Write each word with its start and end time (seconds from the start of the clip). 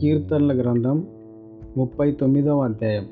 కీర్తనల 0.00 0.60
గ్రంథం 0.60 1.04
ముప్పై 1.76 2.10
తొమ్మిదవ 2.10 2.60
అధ్యాయం. 2.60 3.04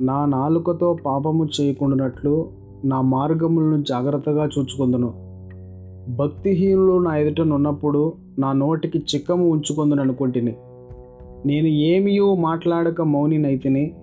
నా 0.00 0.26
నాలుకతో 0.26 0.96
పాపము 1.06 1.48
చేయకుండానట్లు 1.60 2.48
నా 2.84 3.00
మార్గములను 3.00 3.82
జాగ్రత్తగా 3.82 4.48
చూచుకుందును. 4.58 5.14
భక్తిహీనులు 6.16 6.98
నా 6.98 7.16
ఎదుట 7.16 7.46
నున్నప్పుడు 7.46 8.12
నా 8.38 8.52
నోటికి 8.52 8.98
చిక్కము 8.98 9.48
ఉంచుకుందని 9.48 10.00
అనుకుంటుని. 10.00 10.56
నేను 11.46 11.66
ఏమియూ 11.66 12.34
మాట్లాడక 12.34 13.00
మౌనినైతిని. 13.00 13.94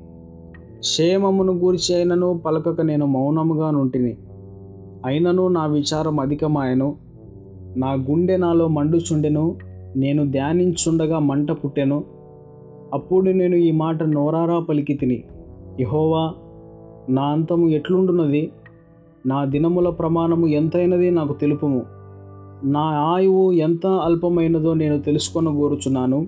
క్షేమమును 0.79 1.53
గూర్చి 1.53 1.95
అయినను 1.95 2.41
పలకక 2.45 2.81
నేను 2.81 3.05
మౌనముగా 3.05 3.71
నుంటిని. 3.71 4.17
అయినను 5.05 5.47
నా 5.47 5.65
విచారం 5.65 6.19
అధికమాయను. 6.19 6.95
నా 7.77 7.91
గుండె 7.93 8.37
నాలో 8.37 8.67
మండుచుండెను. 8.67 9.55
నేను 9.97 10.31
ధ్యానించుండగా 10.31 11.19
మంట 11.19 11.51
పుట్టెను. 11.51 12.03
అప్పుడు 12.93 13.31
నేను 13.31 13.55
ఈ 13.55 13.71
మాట 13.71 14.03
నోరారా 14.03 14.59
పలికి 14.59 14.93
తిని 14.93 15.23
యహోవా 15.79 16.23
నా 17.09 17.23
అంతము 17.23 17.69
ఎట్లుండున్నది 17.69 18.51
నా 19.25 19.45
దినముల 19.45 19.89
ప్రమాణము 19.89 20.47
ఎంతైనది 20.47 21.11
నాకు 21.11 21.33
తెలుపుము. 21.33 21.81
నా 22.65 22.83
ఆయువు 23.13 23.51
ఎంత 23.51 23.87
అల్పమైనదో 23.87 24.73
నేను 24.73 24.97
తెలుసుకొని 25.01 25.51
కోరుచున్నాను 25.55 26.27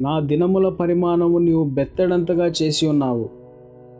నా 0.00 0.14
దినముల 0.20 0.68
పరిమాణము 0.68 1.38
నీవు 1.38 1.64
బెత్తడంతగా 1.64 2.46
చేసి 2.58 2.84
ఉన్నావు. 2.86 3.28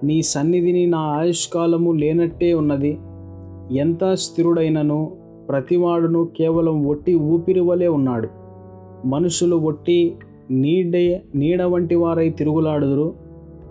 నీ 0.04 0.22
సన్నిధిని 0.22 0.86
నా 0.86 0.98
ఆయుష్కాలము 0.98 1.92
లేనట్టే 1.92 2.50
ఉన్నది. 2.54 2.92
ఎంత 3.78 4.04
స్థిరుడైనను 4.14 5.00
ప్రతివాడును 5.48 6.28
కేవలం 6.36 6.76
ఒట్టి 6.86 7.14
ఊపిరి 7.14 7.60
వలె 7.60 7.88
ఉన్నాడు. 7.88 8.28
మనుషులు 9.04 9.56
ఒట్టి 9.56 10.14
నీడే 10.50 11.22
నీడ 11.34 11.62
వంటి 11.62 11.94
వారై 11.94 12.28
తిరుగులాడుదురు. 12.28 13.14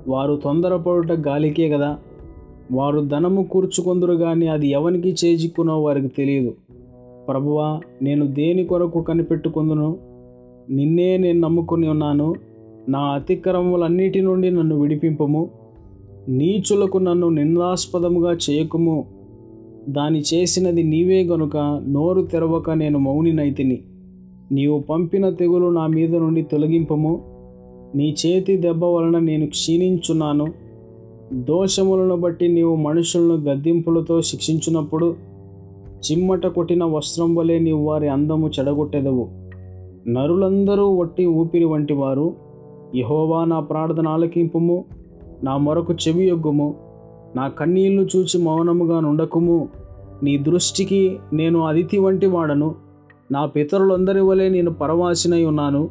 వారు 0.07 0.41
తొందరపడుట 0.43 1.11
గాలికే 1.11 1.69
కదా 1.69 1.97
వారు 2.71 2.99
ధనము 2.99 3.43
కూర్చుకొందురు 3.43 4.13
కానీ 4.13 4.47
అది 4.47 4.67
ఎవనికి 4.67 5.15
చేజిక్కునో 5.25 5.81
వారికి 5.81 6.07
తెలియదు. 6.07 6.55
ప్రభువా 7.27 7.81
నేను 8.01 8.27
దేని 8.27 8.65
కొరకు 8.65 9.01
కనిపెట్టుకుందును? 9.01 9.97
నిన్నే 10.69 11.17
నేను 11.17 11.39
నమ్ముకుని 11.39 11.89
ఉన్నాను. 11.89 12.35
నా 12.89 12.99
అతిక్రమములన్నిటి 12.99 14.21
నుండి 14.21 14.51
నన్ను 14.51 14.79
విడిపింపము. 14.79 15.49
నీచులకు 16.29 16.97
నన్ను 16.97 17.29
నిందాస్పదముగా 17.29 18.37
చేయకుము. 18.49 19.05
దాని 19.89 20.23
చేసినది 20.33 20.83
నీవే 20.83 21.23
గనుక 21.23 21.81
నోరు 21.87 22.21
తెరవక 22.21 22.71
నేను 22.71 22.99
మౌనినైతిని. 22.99 23.79
నీవు 24.51 24.79
పంపిన 24.79 25.29
తెగులు 25.29 25.65
నా 25.65 25.87
మీద 25.87 26.15
నుండి 26.15 26.41
తొలగింపము. 26.41 27.21
నీ 27.95 28.15
చేతి 28.25 28.57
దెబ్బ 28.57 28.83
వలన 28.83 29.19
నేను 29.19 29.47
క్షీణించున్నాను. 29.47 30.47
దోషములను 31.33 32.15
బట్టి 32.15 32.47
నీవు 32.47 32.75
మనుషులను 32.75 33.35
గద్దింపులతో 33.35 34.21
శిక్షించినప్పుడు 34.21 35.15
చిమ్మట 36.11 36.45
కొట్టిన 36.45 36.83
వస్త్రం 36.83 37.35
వలె 37.35 37.59
నీవు 37.59 37.83
వారి 37.83 38.07
అందము 38.07 38.51
చెడగొట్టెదవు. 38.59 39.27
నరులందరూ 40.07 40.97
వట్టి 40.97 41.25
ఊపిరి 41.25 41.65
వంటి 41.65 41.93
వారు. 41.93 42.33
యహోవా 42.95 43.45
నా 43.45 43.59
ప్రార్థన 43.59 44.07
ఆలకింపుము 44.07 44.85
నా 45.43 45.57
మరొక 45.57 45.91
చెవి 45.91 46.25
యొగ్గుము 46.25 46.75
నా 47.35 47.47
కన్నీళ్ళు 47.47 48.07
చూచి 48.15 48.43
మౌనముగా 48.43 48.99
నుండకుము. 48.99 49.67
నీ 50.23 50.37
దృష్టికి 50.37 51.17
నేను 51.33 51.61
అతిథి 51.61 51.97
వంటి 51.97 52.25
వాడను. 52.25 52.86
నా 53.31 53.45
పితరులందరి 53.45 54.19
వలె 54.19 54.49
నేను 54.49 54.71
పరవాసినై 54.71 55.45
ఉన్నాను. 55.45 55.89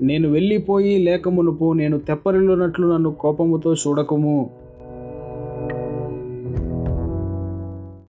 నేను 0.00 0.28
వెళ్ళిపోయి 0.28 0.98
లేకమునుపు 0.98 1.72
నేను 1.72 1.98
తెప్పరిల్లునట్లు 1.98 2.86
నన్ను 2.92 3.10
కోపముతో 3.12 3.74
చూడకుము. 3.74 4.50